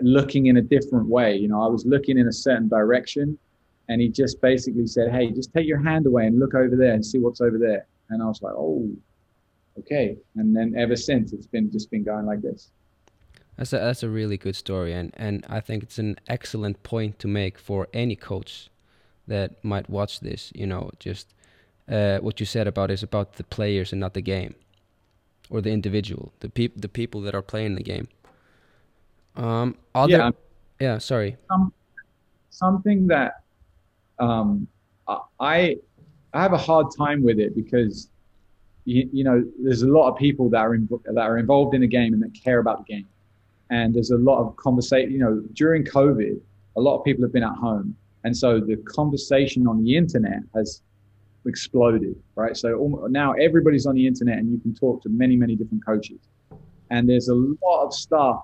[0.00, 1.36] looking in a different way.
[1.36, 3.38] You know, I was looking in a certain direction
[3.88, 6.94] and he just basically said, Hey, just take your hand away and look over there
[6.94, 7.86] and see what's over there.
[8.10, 8.90] And I was like, Oh,
[9.78, 10.16] okay.
[10.36, 12.70] And then ever since it's been just been going like this.
[13.56, 14.92] That's a, that's a really good story.
[14.92, 18.70] And, and I think it's an excellent point to make for any coach
[19.26, 21.34] that might watch this, you know, just
[21.88, 24.54] uh, what you said about is about the players and not the game
[25.50, 28.08] or the individual, the peop- the people that are playing the game.
[29.38, 30.30] Um, other, yeah,
[30.80, 30.98] yeah.
[30.98, 31.36] Sorry.
[32.50, 33.42] Something that
[34.18, 34.66] um,
[35.40, 35.76] I
[36.34, 38.10] I have a hard time with it because
[38.84, 41.82] you, you know there's a lot of people that are in, that are involved in
[41.82, 43.06] the game and that care about the game,
[43.70, 45.12] and there's a lot of conversation.
[45.12, 46.40] You know, during COVID,
[46.76, 50.40] a lot of people have been at home, and so the conversation on the internet
[50.56, 50.82] has
[51.46, 52.56] exploded, right?
[52.56, 56.18] So now everybody's on the internet, and you can talk to many many different coaches,
[56.90, 58.42] and there's a lot of stuff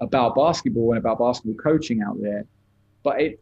[0.00, 2.44] about basketball and about basketball coaching out there.
[3.02, 3.40] But it,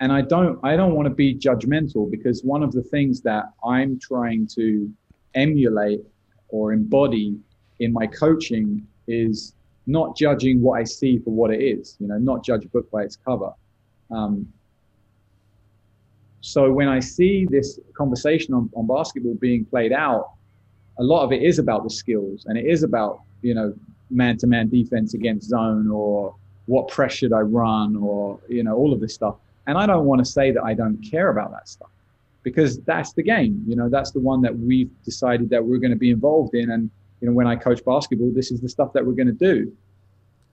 [0.00, 3.44] and I don't, I don't want to be judgmental because one of the things that
[3.64, 4.90] I'm trying to
[5.34, 6.00] emulate
[6.48, 7.38] or embody
[7.78, 9.54] in my coaching is
[9.86, 12.90] not judging what I see for what it is, you know, not judge a book
[12.90, 13.52] by its cover.
[14.10, 14.50] Um,
[16.40, 20.32] so when I see this conversation on, on basketball being played out,
[20.98, 23.74] a lot of it is about the skills and it is about, you know,
[24.10, 26.34] man to man defense against zone or
[26.66, 29.36] what press should I run or, you know, all of this stuff.
[29.66, 31.90] And I don't want to say that I don't care about that stuff
[32.42, 33.62] because that's the game.
[33.66, 36.70] You know, that's the one that we've decided that we're going to be involved in.
[36.70, 39.32] And, you know, when I coach basketball, this is the stuff that we're going to
[39.32, 39.72] do.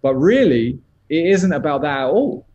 [0.02, 2.46] But really, it isn't about that at all.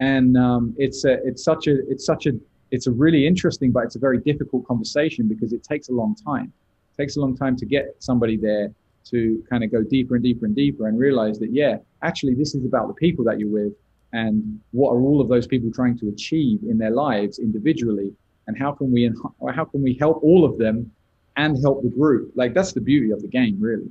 [0.00, 2.32] And um, it's a, it's such a, it's such a,
[2.70, 6.16] it's a really interesting, but it's a very difficult conversation because it takes a long
[6.16, 6.52] time.
[6.92, 8.72] It takes a long time to get somebody there
[9.10, 12.54] to kind of go deeper and deeper and deeper and realize that, yeah, actually, this
[12.54, 13.72] is about the people that you're with
[14.12, 18.12] and what are all of those people trying to achieve in their lives individually
[18.46, 19.10] and how can we
[19.54, 20.90] how can we help all of them
[21.36, 22.32] and help the group?
[22.34, 23.90] Like that's the beauty of the game really.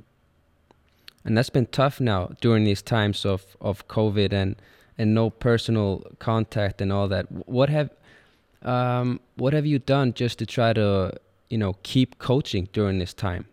[1.24, 4.56] And that's been tough now during these times of of covid and
[4.98, 7.26] and no personal contact and all that.
[7.48, 7.90] What have
[8.62, 11.12] um what have you done just to try to
[11.50, 13.46] you know keep coaching during this time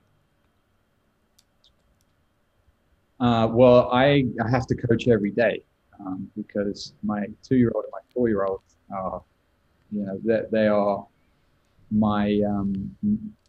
[3.20, 5.64] uh, well i i have to coach every day
[6.00, 8.62] um, because my two year old and my four year old
[8.96, 9.22] are
[9.92, 11.06] you know they, they, are
[11.92, 12.96] my um,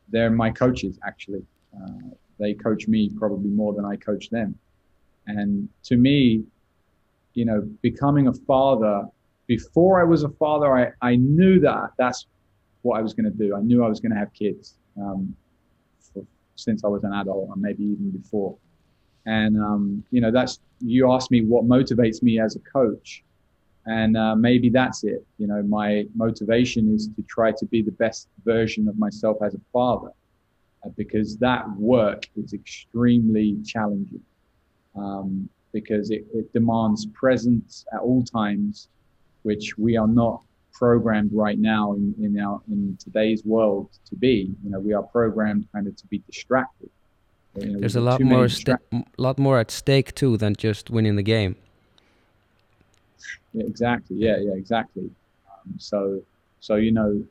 [0.08, 1.44] they're my coaches actually.
[1.74, 4.58] Uh, they coach me probably more than i coach them.
[5.26, 6.44] And to me
[7.34, 9.04] you know becoming a father
[9.46, 12.26] before i was a father i, I knew that that's
[12.82, 13.54] what i was going to do.
[13.54, 15.36] I knew i was going to have kids um,
[16.00, 16.24] for,
[16.56, 18.56] since i was an adult or maybe even before
[19.26, 23.22] and um, you know that's you asked me what motivates me as a coach
[23.86, 25.24] and uh, maybe that's it.
[25.38, 29.54] You know my motivation is to try to be the best version of myself as
[29.54, 30.12] a father
[30.84, 34.22] uh, because that work is extremely challenging
[34.96, 38.88] um, because it, it, demands presence at all times
[39.42, 44.54] which we are not programmed right now in, in our in today's world to be.
[44.62, 46.90] You know we are programmed kind of to be distracted
[47.56, 48.48] you know, there's a lot more
[49.18, 51.56] lot more at stake too than just winning the game
[53.52, 54.16] yeah, exactly.
[54.16, 55.10] Yeah, yeah, exactly.
[55.50, 56.22] Um, so,
[56.60, 57.24] so you know,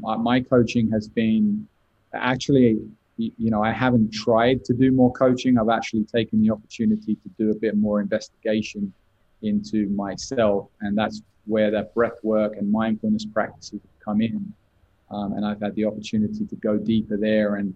[0.00, 1.66] my, my, coaching has been
[2.14, 2.78] actually,
[3.16, 5.58] you know, I haven't tried to do more coaching.
[5.58, 8.92] I've actually taken the opportunity to do a bit more investigation
[9.42, 14.52] into myself, and that's where that breath work and mindfulness practices come in.
[15.10, 17.74] Um, and I've had the opportunity to go deeper there and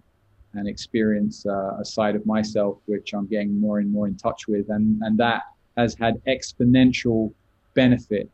[0.53, 4.47] and experience uh, a side of myself which I'm getting more and more in touch
[4.47, 5.43] with, and and that
[5.77, 7.33] has had exponential
[7.73, 8.29] benefit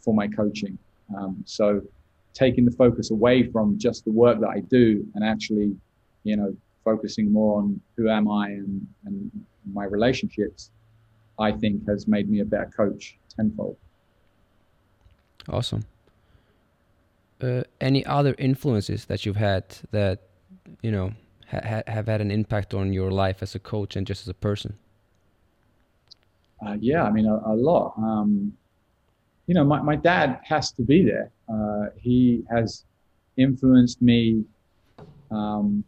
[0.00, 0.78] for my coaching.
[1.16, 1.82] Um, so
[2.34, 5.74] taking the focus away from just the work that I do and actually,
[6.24, 9.30] you know, focusing more on who am I and, and
[9.72, 10.70] my relationships,
[11.38, 13.76] I think has made me a better coach tenfold.
[15.48, 15.84] Awesome.
[17.40, 20.20] Uh, any other influences that you've had that,
[20.82, 21.12] you know,
[21.50, 24.34] ha have had an impact on your life as a coach and just as a
[24.34, 24.78] person?
[26.64, 27.94] Uh, yeah, I mean, a, a lot.
[27.98, 28.52] Um,
[29.46, 31.30] you know, my, my dad has to be there.
[31.52, 32.84] Uh, he has
[33.36, 34.44] influenced me
[35.30, 35.84] um,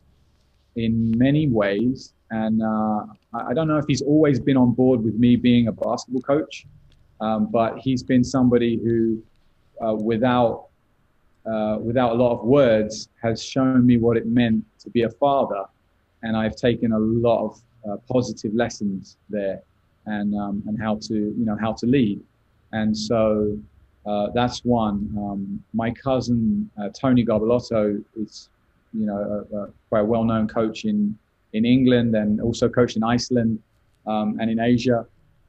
[0.75, 2.13] in many ways.
[2.31, 5.73] And uh, I don't know if he's always been on board with me being a
[5.73, 6.67] basketball coach,
[7.21, 9.23] um, but he's been somebody who,
[9.85, 10.66] uh, without
[11.51, 15.11] uh, without a lot of words, has shown me what it meant to be a
[15.11, 15.65] father,
[16.23, 19.63] and I've taken a lot of uh, positive lessons there,
[20.07, 22.21] and um, and how to you know how to lead.
[22.73, 23.57] And so
[24.07, 25.13] uh, that's one.
[25.17, 28.49] Um, my cousin uh, Tony Garbelotto is,
[28.93, 31.17] you know, a, a quite a well-known coach in
[31.53, 33.59] in England and also coached in Iceland
[34.07, 35.07] um, and in Asia.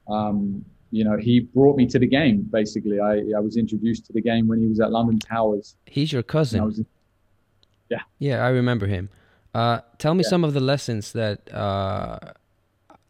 [0.07, 2.47] Um, you know, he brought me to the game.
[2.51, 5.75] Basically, I I was introduced to the game when he was at London Towers.
[5.85, 6.63] He's your cousin.
[6.63, 6.81] Was,
[7.89, 7.99] yeah.
[8.19, 9.09] Yeah, I remember him.
[9.53, 10.29] Uh, tell me yeah.
[10.29, 12.19] some of the lessons that uh,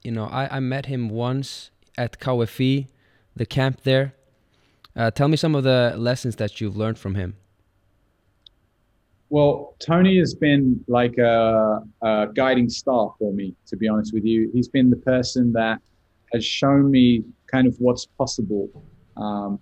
[0.04, 0.26] you know.
[0.26, 2.88] I, I met him once at KFI
[3.36, 4.14] the camp there.
[4.96, 7.36] Uh, tell me some of the lessons that you've learned from him.
[9.30, 14.24] Well, Tony has been like a, a, guiding star for me, to be honest with
[14.24, 14.50] you.
[14.54, 15.82] He's been the person that
[16.34, 18.70] has shown me kind of what's possible.
[19.16, 19.60] Um,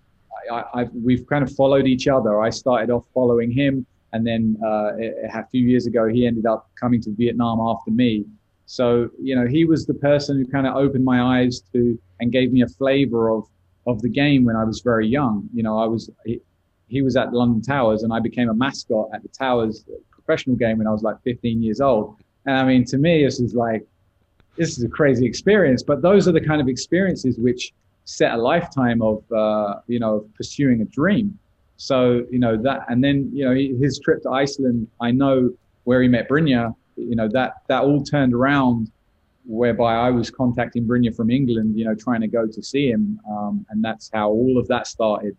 [0.51, 2.41] I, I, we've kind of followed each other.
[2.41, 4.91] I started off following him, and then uh,
[5.33, 8.25] a, few years ago, he ended up coming to Vietnam after me.
[8.65, 12.31] So, you know, he was the person who kind of opened my eyes to and
[12.31, 13.45] gave me a flavor of
[13.87, 15.47] of the game when I was very young.
[15.53, 16.41] You know, I was he,
[16.87, 20.79] he was at London Towers, and I became a mascot at the Towers professional game
[20.79, 22.17] when I was like 15 years old.
[22.45, 23.85] And I mean, to me, this is like
[24.57, 25.83] this is a crazy experience.
[25.83, 27.73] But those are the kind of experiences which
[28.05, 31.37] set a lifetime of uh, you know pursuing a dream.
[31.77, 34.87] So you know that, and then you know his trip to Iceland.
[35.01, 35.51] I know
[35.83, 36.73] where he met Brynjar.
[36.95, 38.91] You know that that all turned around
[39.47, 43.19] whereby I was contacting Brynjar from England, you know, trying to go to see him,
[43.29, 45.37] um, and that's how all of that started.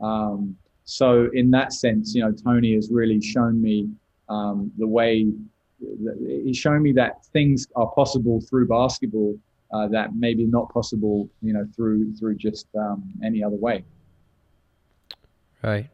[0.00, 3.88] Um, so in that sense, you know, Tony has really shown me
[4.28, 5.26] um, the way.
[6.44, 9.38] He's shown me that things are possible through basketball
[9.72, 13.84] uh, that maybe not possible, you know, through through just um, any other way.
[15.62, 15.88] Right.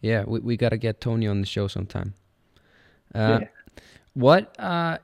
[0.00, 2.14] Yeah, we we got to get Tony on the show sometime.
[3.14, 3.48] Uh, yeah.
[4.14, 4.98] What uh,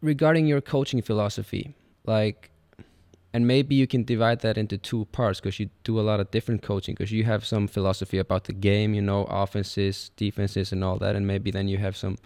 [0.00, 2.50] regarding your coaching philosophy, like,
[3.32, 6.30] and maybe you can divide that into two parts because you do a lot of
[6.30, 10.82] different coaching because you have some philosophy about the game, you know, offenses, defenses, and
[10.82, 12.16] all that, and maybe then you have some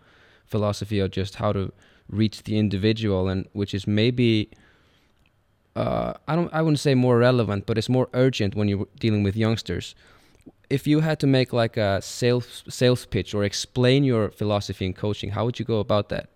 [0.49, 1.73] philosophy of just how to
[2.09, 4.51] reach the individual, and which is maybe.
[5.77, 6.53] Uh, I don't.
[6.53, 9.95] I wouldn't say more relevant, but it's more urgent when you're dealing with youngsters
[10.71, 14.93] if you had to make like a sales sales pitch or explain your philosophy in
[14.93, 16.29] coaching, how would you go about that?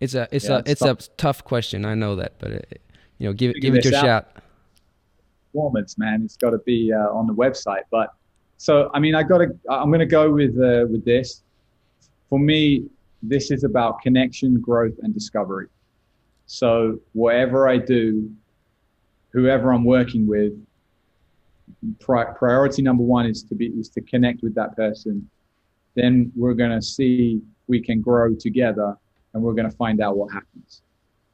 [0.00, 1.84] It's a it's yeah, a it's, it's a tough question.
[1.84, 2.82] I know that, but it,
[3.18, 4.36] you know, give it give it your shot.
[5.52, 7.82] Performance, man, it's got to be uh, on the website.
[7.90, 8.14] But
[8.56, 9.48] so, I mean, I got to.
[9.68, 11.42] I'm going to go with uh, with this.
[12.30, 12.86] For me,
[13.22, 15.66] this is about connection, growth, and discovery.
[16.46, 18.30] So whatever I do,
[19.30, 20.52] whoever I'm working with,
[21.98, 25.28] pri- priority number one is to be is to connect with that person.
[25.96, 28.96] Then we're going to see we can grow together,
[29.34, 30.82] and we're going to find out what happens.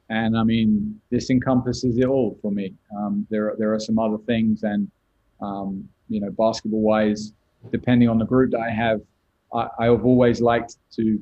[0.08, 2.74] And I mean, this encompasses it all for me.
[2.96, 4.90] Um, there there are some other things, and
[5.40, 7.32] um, you know, basketball wise,
[7.70, 9.00] depending on the group that I have,
[9.54, 11.18] I, I have always liked to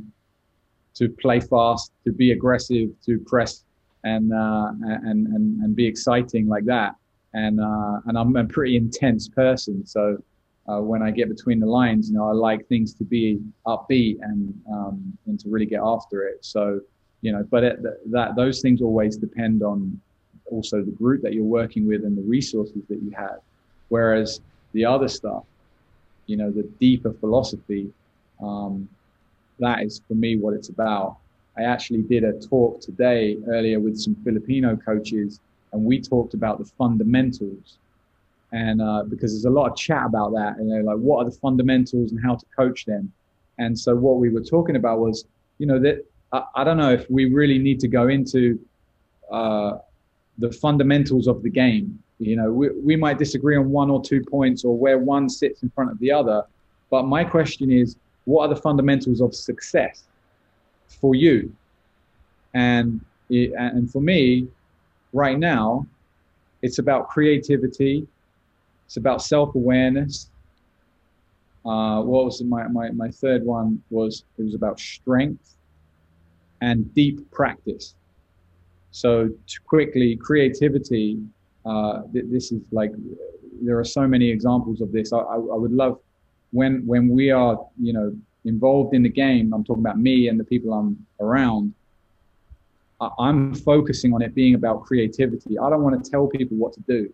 [0.95, 3.65] to play fast, to be aggressive, to press
[4.05, 6.95] and uh, and and and be exciting like that
[7.35, 9.85] and uh, and I'm a pretty intense person.
[9.85, 10.17] So
[10.69, 14.19] uh, when I get between the lines, you know, I like things to be upbeat
[14.23, 16.45] and um, and to really get after it.
[16.45, 16.81] So
[17.21, 20.01] you know, but it, that those things always depend on
[20.51, 23.41] also the group that you're working with and the resources that you have.
[23.89, 24.41] Whereas
[24.73, 25.45] the other stuff,
[26.27, 27.91] you know, the deeper philosophy,
[28.42, 28.88] um,
[29.61, 31.16] that is for me what it's about.
[31.57, 35.40] I actually did a talk today earlier with some Filipino coaches
[35.75, 37.79] and we talked about the fundamentals.
[38.53, 41.25] And uh, because there's a lot of chat about that, and they're like, what are
[41.29, 43.12] the fundamentals and how to coach them?
[43.59, 45.25] And so what we were talking about was,
[45.59, 48.64] you know, that I, I don't know if we really need to go into
[49.31, 49.79] uh,
[50.38, 51.99] the fundamentals of the game.
[52.20, 55.64] You know, we, we might disagree on one or two points or where one sits
[55.64, 56.44] in front of the other.
[56.90, 60.05] But my question is, what are the fundamentals of success
[60.87, 61.53] for you?
[62.55, 64.49] And and for me,
[65.13, 65.87] right now,
[66.63, 68.07] it's about creativity.
[68.87, 70.31] It's about self-awareness.
[71.65, 75.57] Uh, what was my, my, my third one was, it was about strength
[76.61, 77.95] and deep practice.
[78.91, 79.31] So
[79.67, 81.19] quickly, creativity,
[81.65, 82.93] uh, th- this is like,
[83.63, 85.15] there are so many examples of this.
[85.15, 85.99] I, I, I would love
[86.55, 90.38] when, when we are, you know, involved in the game, I'm talking about me and
[90.38, 91.75] the people I'm around,
[93.19, 95.59] I'm focusing on it being about creativity.
[95.59, 97.12] I don't want to tell people what to do.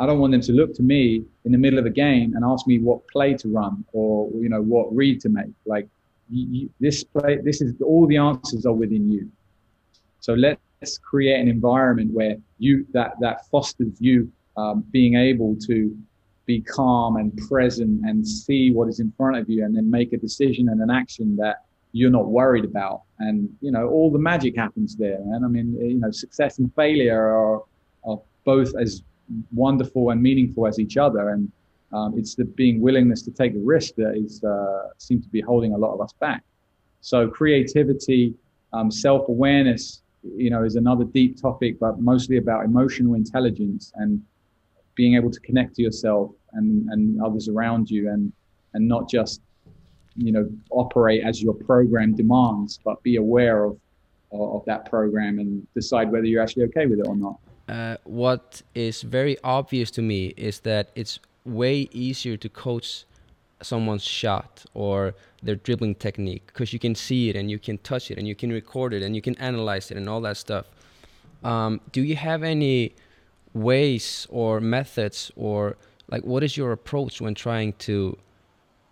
[0.00, 2.44] I don't want them to look to me in the middle of a game and
[2.44, 5.54] ask me what play to run or you know what read to make.
[5.66, 5.88] Like
[6.28, 9.30] you, this play, this is all the answers are within you.
[10.18, 15.96] So let's create an environment where you that that fosters you um, being able to
[16.46, 20.12] be calm and present and see what is in front of you and then make
[20.12, 23.02] a decision and an action that you're not worried about.
[23.20, 25.20] And, you know, all the magic happens there.
[25.32, 27.62] And I mean, you know, success and failure are,
[28.04, 29.02] are both as
[29.54, 31.30] wonderful and meaningful as each other.
[31.30, 31.50] And
[31.92, 35.40] um, it's the being willingness to take a risk that is, uh, seems to be
[35.40, 36.42] holding a lot of us back.
[37.00, 38.34] So creativity,
[38.72, 40.02] um, self-awareness,
[40.36, 44.20] you know, is another deep topic, but mostly about emotional intelligence and
[44.94, 48.32] being able to connect to yourself and, and others around you and,
[48.74, 49.40] and not just
[50.16, 53.78] you know operate as your program demands, but be aware of
[54.32, 57.38] of that program and decide whether you're actually okay with it or not.
[57.68, 63.04] Uh, what is very obvious to me is that it's way easier to coach
[63.62, 68.10] someone's shot or their dribbling technique because you can see it and you can touch
[68.10, 70.66] it and you can record it and you can analyze it and all that stuff.
[71.44, 72.94] Um, do you have any
[73.54, 75.76] ways or methods or
[76.10, 78.16] like what is your approach when trying to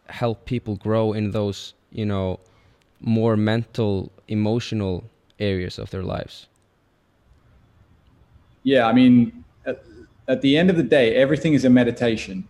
[0.09, 2.39] help people grow in those you know
[3.01, 5.05] more mental emotional
[5.39, 6.47] areas of their lives?
[8.63, 9.83] Yeah i mean at,
[10.29, 12.49] at, the end of the day everything is a meditation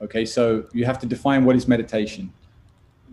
[0.00, 0.24] okay?
[0.24, 2.32] So you have to define what is meditation.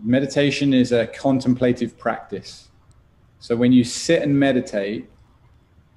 [0.02, 2.68] Meditation is a contemplative practice.
[3.38, 5.08] So when you sit and meditate,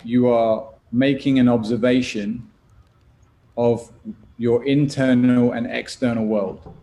[0.03, 2.49] you are making an observation
[3.57, 3.91] of
[4.37, 6.73] your internal and external world.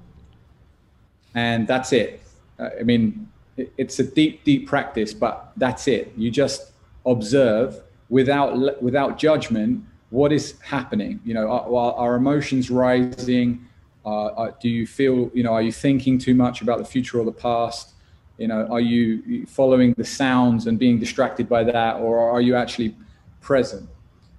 [1.35, 2.23] And that's it.
[2.59, 6.13] Uh, I mean, it's a deep, deep practice, but that's it.
[6.17, 6.73] You just
[7.05, 11.21] observe without without judgment what is happening.
[11.25, 13.67] You know, are, are emotions rising?
[14.05, 15.31] Uh, do you feel?
[15.35, 17.95] You know, are you thinking too much about the future or the past?
[18.39, 22.55] You know, are you following the sounds and being distracted by that, or are you
[22.55, 22.95] actually
[23.41, 23.89] present?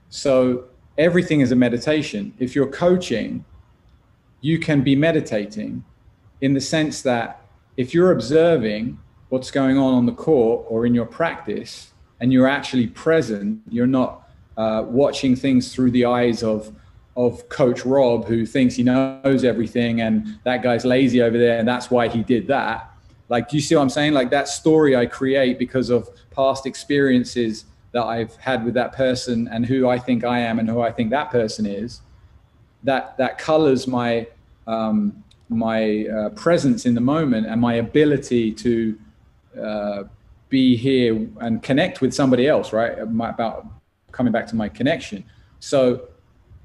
[0.10, 0.66] So
[0.98, 2.34] everything is a meditation.
[2.40, 3.46] If you're coaching,
[4.42, 5.84] you can be meditating
[6.42, 7.42] in the sense that
[7.76, 9.00] if you're observing
[9.30, 13.88] what's going on on the court or in your practice and you're actually present, you're
[13.88, 16.74] not uh, watching things through the eyes of
[17.16, 21.68] of coach Rob who thinks he knows everything and that guy's lazy over there and
[21.68, 22.92] that's why he did that.
[23.28, 24.14] Like, do you see what I'm saying?
[24.14, 27.66] Like that story I create because of past experiences
[27.98, 30.92] that I've had with that person and who I think I am and who I
[30.92, 32.02] think that person is,
[32.84, 34.28] that that colors my
[34.68, 39.00] um, my uh, presence in the moment and my ability to
[39.60, 40.04] uh,
[40.50, 42.72] be here and connect with somebody else.
[42.72, 43.66] Right, my, about
[44.12, 45.24] coming back to my connection.
[45.60, 46.08] So,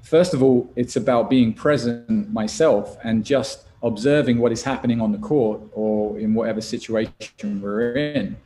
[0.03, 5.11] first of all, it's about being present myself and just observing what is happening on
[5.11, 8.37] the court or in whatever situation we're in,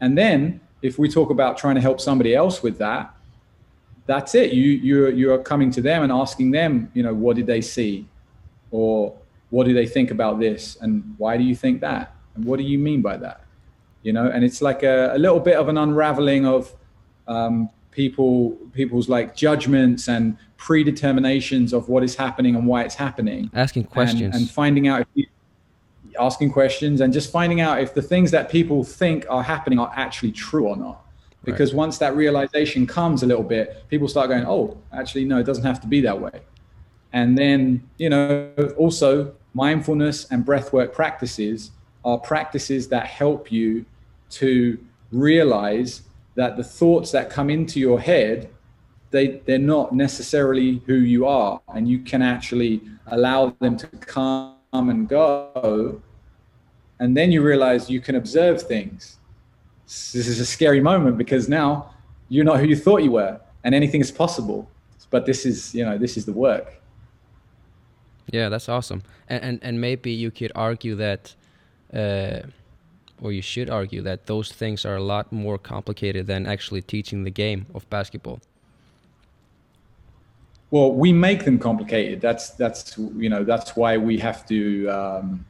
[0.00, 3.14] and then if we talk about trying to help somebody else with that,
[4.06, 4.52] that's it.
[4.52, 8.06] You you're you're coming to them and asking them, you know, what did they see,
[8.70, 9.14] or
[9.50, 12.64] what do they think about this, and why do you think that, and what do
[12.64, 13.44] you mean by that,
[14.02, 14.28] you know?
[14.28, 16.74] And it's like a, a little bit of an unraveling of
[17.26, 23.50] um, people people's like judgments and predeterminations of what is happening and why it's happening.
[23.54, 25.26] Asking questions and, and finding out if you,
[26.18, 29.92] asking questions and just finding out if the things that people think are happening are
[29.96, 31.04] actually true or not.
[31.44, 31.78] Because right.
[31.78, 35.64] once that realization comes a little bit, people start going, oh, actually, no, it doesn't
[35.64, 36.40] have to be that way.
[37.12, 41.70] And then, you know, also mindfulness and breathwork practices
[42.04, 43.84] are practices that help you
[44.30, 44.78] to
[45.10, 46.02] realize
[46.34, 48.50] that the thoughts that come into your head
[49.10, 54.54] they they're not necessarily who you are and you can actually allow them to come
[54.72, 56.00] and go
[57.00, 59.16] and then you realize you can observe things.
[59.86, 61.94] This is a scary moment because now
[62.28, 64.68] you're not who you thought you were, and anything is possible.
[65.10, 66.82] But this is, you know, this is the work.
[68.30, 69.02] Yeah, that's awesome.
[69.28, 71.34] And and, and maybe you could argue that,
[71.94, 72.40] uh,
[73.22, 77.24] or you should argue that those things are a lot more complicated than actually teaching
[77.24, 78.40] the game of basketball.
[80.70, 82.20] Well, we make them complicated.
[82.20, 84.88] That's that's you know that's why we have to.
[84.88, 85.46] Um,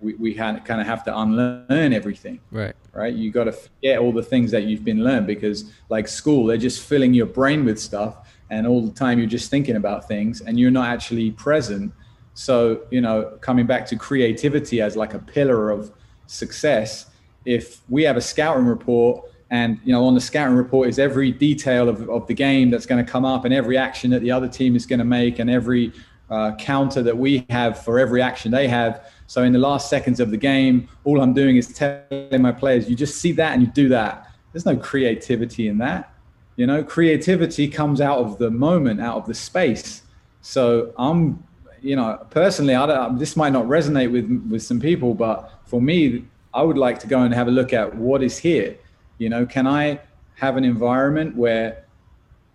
[0.00, 2.40] we, we had, kind of have to unlearn everything.
[2.50, 2.74] Right.
[2.92, 3.14] Right.
[3.14, 6.56] You got to forget all the things that you've been learned because, like school, they're
[6.56, 10.40] just filling your brain with stuff, and all the time you're just thinking about things,
[10.40, 11.92] and you're not actually present.
[12.34, 15.92] So, you know, coming back to creativity as like a pillar of
[16.26, 17.06] success,
[17.44, 21.32] if we have a scouting report and you know on the scouting report is every
[21.32, 24.30] detail of, of the game that's going to come up and every action that the
[24.30, 25.92] other team is going to make and every
[26.30, 30.18] uh, counter that we have for every action they have so in the last seconds
[30.18, 33.62] of the game, all I'm doing is telling my players, you just see that and
[33.62, 34.26] you do that.
[34.52, 36.12] There's no creativity in that.
[36.56, 40.02] You know, creativity comes out of the moment, out of the space.
[40.40, 41.44] So I'm,
[41.80, 45.80] you know, personally, I don't, this might not resonate with with some people, but for
[45.80, 48.76] me, I would like to go and have a look at what is here.
[49.18, 50.00] You know, can I
[50.34, 51.84] have an environment where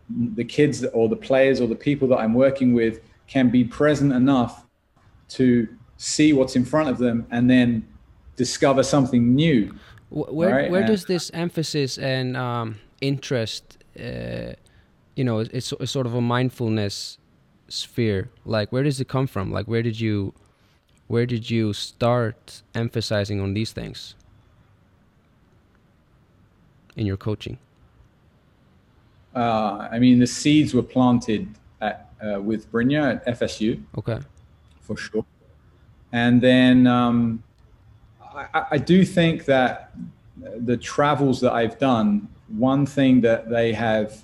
[0.09, 4.13] the kids or the players or the people that I'm working with can be present
[4.13, 4.65] enough
[5.30, 5.67] to
[5.97, 7.86] see what's in front of them, and then
[8.36, 9.73] discover something new.
[10.09, 10.71] Where right?
[10.71, 14.53] where does this emphasis and um, interest, uh,
[15.15, 17.17] you know, it's, it's sort of a mindfulness
[17.67, 18.30] sphere.
[18.45, 19.51] Like, where does it come from?
[19.51, 20.34] Like, where did you,
[21.07, 24.15] where did you start emphasizing on these things
[26.95, 27.57] in your coaching?
[29.36, 31.47] Uh, I mean, the seeds were planted
[31.82, 33.84] at, uh, with Brynjar at FSU.
[33.97, 34.19] Okay.
[34.82, 35.26] For sure.
[36.11, 37.43] And then um,
[38.21, 39.91] I, I, do think that
[40.38, 44.23] the travels that I've done, one thing that they have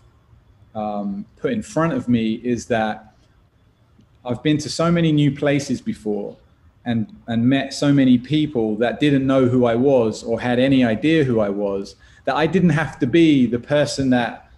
[0.75, 3.15] um, put in front of me is that
[4.23, 6.37] I've been to so many new places before
[6.85, 10.83] and, and met so many people that didn't know who I was or had any
[10.83, 11.95] idea who I was
[12.25, 14.51] that I didn't have to be the person that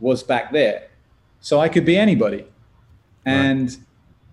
[0.00, 0.88] was back there.
[1.40, 2.44] So I could be anybody.
[3.26, 3.76] And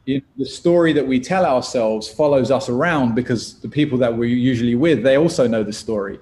[0.05, 4.15] you know, the story that we tell ourselves follows us around because the people that
[4.15, 6.19] we're usually with, they also know the story.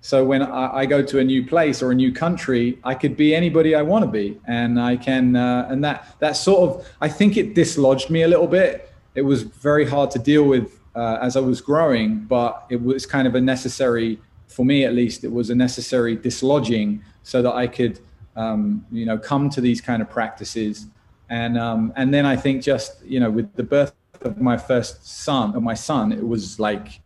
[0.00, 3.16] So when I, I, go to a new place or a new country, I could
[3.16, 5.34] be anybody I want to be, and I can.
[5.34, 8.92] Uh, and that that sort of I think it dislodged me a little bit.
[9.16, 13.04] It was very hard to deal with uh, as I was growing, but it was
[13.04, 15.24] kind of a necessary for me at least.
[15.24, 17.98] It was a necessary dislodging so that I could,
[18.36, 20.86] um, you know, come to these kind of practices,
[21.28, 25.06] and um, and then I think just you know with the birth of my first
[25.06, 27.00] son, of my son, it was like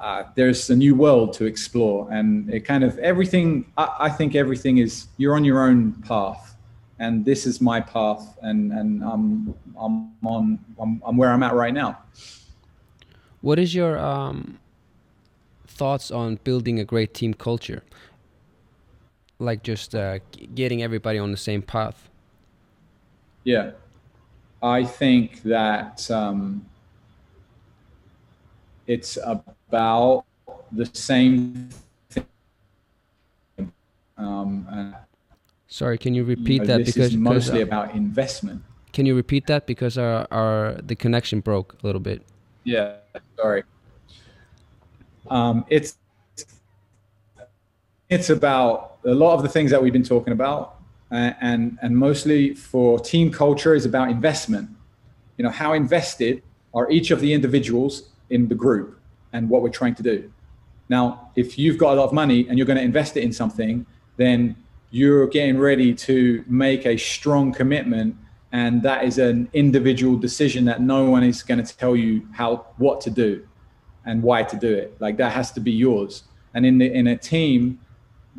[0.00, 2.08] uh, there's a new world to explore.
[2.10, 6.56] And it kind of everything I, I, think everything is you're on your own path.
[7.00, 8.38] And this is my path.
[8.42, 11.98] And and i'm i'm on i'm, I'm where i'm at right now.
[13.40, 14.58] What is your um,
[15.66, 17.82] thoughts on building a great team culture?
[19.38, 20.18] Like just uh,
[20.54, 22.07] getting everybody on the same path
[23.52, 23.66] yeah
[24.62, 26.64] i think that um,
[28.88, 30.24] it's about
[30.72, 31.68] the same
[32.10, 32.26] thing.
[34.16, 34.94] Um,
[35.68, 36.78] Sorry, can you repeat you know, that?
[36.78, 38.62] This because is mostly uh, about investment.
[38.92, 42.22] Can you repeat that because our, our the connection broke a little bit?
[42.64, 42.96] Yeah,
[43.36, 43.64] sorry.
[45.30, 45.98] Um, it's
[48.08, 50.77] it's about a lot of the things that we've been talking about,
[51.10, 54.68] uh, and and mostly for team culture is about investment.
[55.36, 56.42] You know, how invested
[56.74, 58.98] are each of the individuals in the group?
[59.32, 60.30] and what we're trying to do.
[60.88, 63.32] Now, if you've got a lot of money and you're going to invest it in
[63.32, 63.84] something,
[64.16, 64.56] then
[64.90, 68.16] you're getting ready to make a strong commitment
[68.50, 72.64] and that is an individual decision that no one is going to tell you how
[72.78, 73.46] what to do
[74.06, 76.22] and why to do it like that has to be yours
[76.54, 77.78] and in the in a team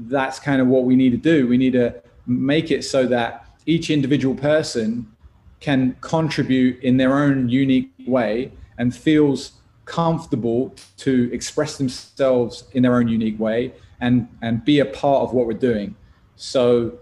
[0.07, 1.93] that's kind of what we need to do we need to
[2.30, 5.12] make it so that each individual person
[5.60, 9.54] can contribute in their own unique way and feels
[9.86, 15.34] comfortable to express themselves in their own unique way and and be a part of
[15.34, 15.96] what we're doing.
[16.36, 17.00] So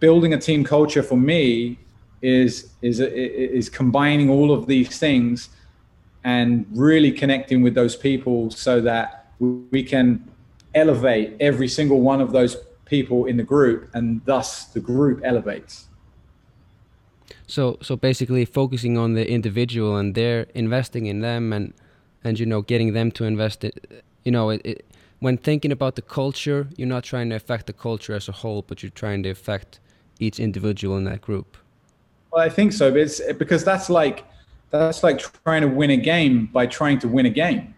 [0.00, 1.78] building a team culture for me
[2.22, 5.50] is is is combining all of these things
[6.24, 10.28] and really connecting with those people so that we can
[10.74, 15.88] elevate every single one of those people in the group and thus the group elevates.
[17.46, 21.74] So so basically focusing on the individual and they're investing in them and
[22.24, 24.84] and you know getting them to invest it you know it, it,
[25.20, 28.62] when thinking about the culture you're not trying to affect the culture as a whole
[28.62, 29.78] but you're trying to affect
[30.18, 31.56] each individual in that group.
[32.32, 34.24] Well i think so but it's because that's like
[34.70, 37.74] that's like trying to win a game by trying to win a game.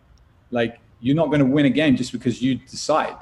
[0.51, 3.17] Like you're not going to win a game just because you decide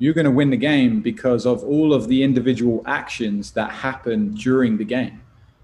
[0.00, 4.34] you're going to win the game because of all of the individual actions that happen
[4.34, 5.20] during the game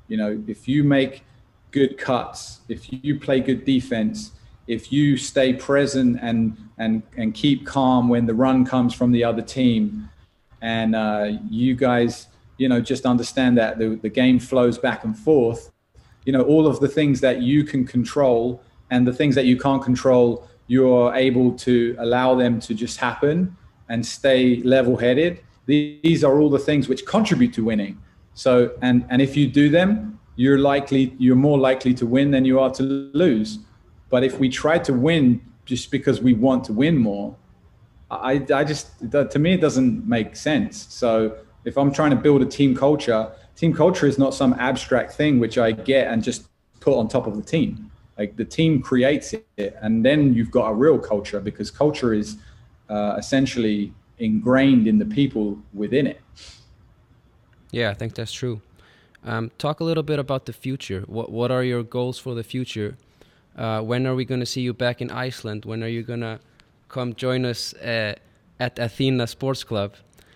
[0.08, 1.24] you know if you make
[1.72, 4.30] good cuts if you play good defense
[4.66, 9.24] if you stay present and and and keep calm when the run comes from the
[9.24, 10.08] other team,
[10.60, 12.28] and uh, you guys,
[12.58, 15.70] you know, just understand that the, the game flows back and forth.
[16.24, 18.60] You know, all of the things that you can control
[18.90, 23.56] and the things that you can't control, you're able to allow them to just happen
[23.88, 25.40] and stay level-headed.
[25.66, 28.00] These are all the things which contribute to winning.
[28.34, 32.44] So, and and if you do them, you're likely, you're more likely to win than
[32.44, 33.58] you are to lose.
[34.10, 37.34] But if we try to win just because we want to win more,
[38.10, 40.86] I, I just, to me, it doesn't make sense.
[40.94, 45.14] So if I'm trying to build a team culture, team culture is not some abstract
[45.14, 46.46] thing which I get and just
[46.78, 47.90] put on top of the team.
[48.16, 52.36] Like the team creates it, and then you've got a real culture because culture is
[52.88, 56.20] uh, essentially ingrained in the people within it.
[57.70, 58.60] Yeah, I think that's true.
[59.24, 61.02] Um, talk a little bit about the future.
[61.06, 62.96] What what are your goals for the future?
[63.56, 65.64] Uh, when are we going to see you back in Iceland?
[65.64, 66.38] When are you going to
[66.88, 68.14] come join us uh,
[68.60, 69.94] at Athena Sports Club?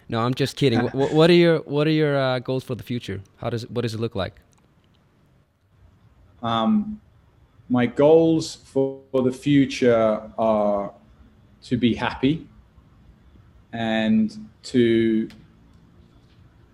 [0.09, 0.81] No, I'm just kidding.
[0.93, 3.21] what, what, are your What are your uh, goals for the future?
[3.37, 4.35] How does it, What does it look like?
[6.43, 7.01] Um,
[7.69, 10.93] my goals for, for the future are
[11.65, 12.47] to be happy
[13.73, 15.29] and to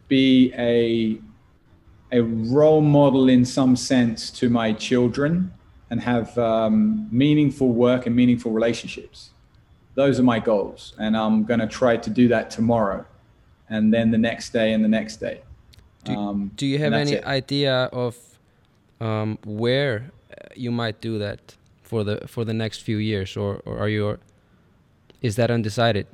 [0.08, 1.20] be a
[2.12, 5.52] a role model in some sense to my children
[5.90, 9.30] and have um, meaningful work and meaningful relationships.
[9.94, 10.94] Those are my goals.
[10.98, 13.04] And I'm going to try to do that tomorrow
[13.68, 15.42] and then the next day and the next day.
[16.04, 17.24] Do, um, do you have any it.
[17.24, 18.16] idea of
[19.00, 20.12] um, where
[20.54, 24.18] you might do that for the for the next few years, or, or are you?
[25.22, 26.06] Is that undecided?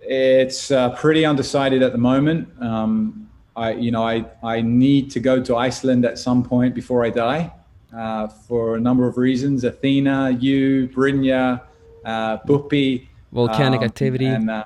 [0.00, 2.48] It's uh, pretty undecided at the moment.
[2.62, 7.04] Um, I, you know, I, I need to go to Iceland at some point before
[7.04, 7.50] I die
[7.96, 9.64] uh, for a number of reasons.
[9.64, 11.62] Athena, you, Brynjar,
[12.04, 14.64] uh, Buppi, volcanic um, activity and uh,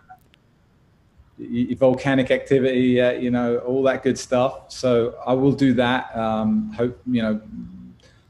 [1.79, 4.73] volcanic activity, uh, you know, all that good stuff.
[4.73, 6.15] So I will do that.
[6.17, 7.41] Um, hope you know.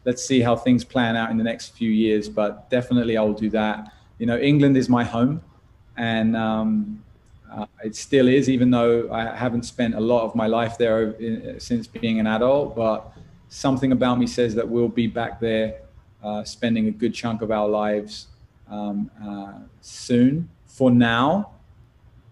[0.07, 3.35] Let's see how things plan out in the next few years, but definitely I will
[3.35, 3.93] do that.
[4.21, 5.41] You know, England is my home,
[5.97, 7.03] and um,
[7.51, 11.13] uh, it still is, even though I haven't spent a lot of my life there
[11.13, 12.77] in, since being an adult.
[12.77, 13.13] But
[13.49, 15.81] something about me says that we'll be back there,
[16.23, 18.27] uh, spending a good chunk of our lives
[18.69, 20.51] um, uh, soon.
[20.67, 21.53] For now,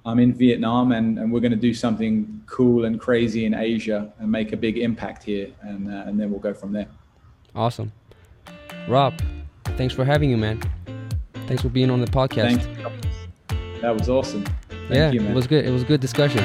[0.04, 4.12] I'm in Vietnam and, and we're going to do something cool and crazy in Asia
[4.18, 5.48] and make a big impact here.
[5.62, 6.86] And, uh, and then we'll go from there.
[7.54, 7.92] Awesome.
[8.88, 9.14] Rob,
[9.76, 10.60] thanks for having you, man.
[11.48, 12.60] Thanks for being on the podcast.
[12.60, 13.80] Thanks.
[13.80, 14.44] That was awesome.
[14.68, 15.64] Thank yeah, you, it was good.
[15.64, 16.44] It was a good discussion.